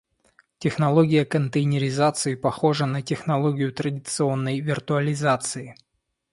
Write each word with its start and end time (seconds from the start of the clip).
Технология 0.57 1.25
контейнеризации 1.25 2.33
похожа 2.33 2.87
на 2.87 3.03
технологию 3.03 3.71
традиционной 3.71 4.59
виртуализации 4.59 5.75